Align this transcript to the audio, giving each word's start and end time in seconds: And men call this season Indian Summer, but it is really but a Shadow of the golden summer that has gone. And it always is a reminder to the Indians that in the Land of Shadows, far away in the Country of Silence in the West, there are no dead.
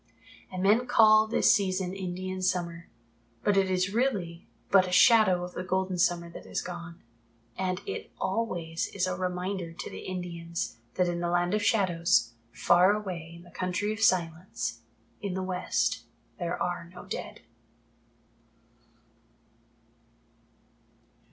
And 0.51 0.63
men 0.63 0.87
call 0.87 1.27
this 1.27 1.53
season 1.53 1.93
Indian 1.93 2.41
Summer, 2.41 2.89
but 3.43 3.55
it 3.55 3.69
is 3.69 3.93
really 3.93 4.47
but 4.71 4.87
a 4.87 4.91
Shadow 4.91 5.43
of 5.43 5.53
the 5.53 5.61
golden 5.63 5.99
summer 5.99 6.27
that 6.31 6.47
has 6.47 6.59
gone. 6.63 7.03
And 7.55 7.81
it 7.85 8.09
always 8.19 8.87
is 8.95 9.05
a 9.05 9.15
reminder 9.15 9.73
to 9.73 9.89
the 9.91 9.99
Indians 9.99 10.77
that 10.95 11.07
in 11.07 11.19
the 11.19 11.29
Land 11.29 11.53
of 11.53 11.61
Shadows, 11.63 12.33
far 12.51 12.95
away 12.95 13.31
in 13.35 13.43
the 13.43 13.51
Country 13.51 13.93
of 13.93 13.99
Silence 13.99 14.79
in 15.21 15.35
the 15.35 15.43
West, 15.43 16.01
there 16.39 16.59
are 16.59 16.85
no 16.89 17.05
dead. 17.05 17.41